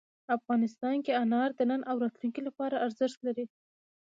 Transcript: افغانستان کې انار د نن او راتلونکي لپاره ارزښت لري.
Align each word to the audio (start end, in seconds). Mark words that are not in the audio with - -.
افغانستان 0.37 0.95
کې 1.05 1.17
انار 1.21 1.49
د 1.55 1.61
نن 1.71 1.81
او 1.89 1.95
راتلونکي 2.03 2.41
لپاره 2.47 2.81
ارزښت 2.85 3.19
لري. 3.27 3.45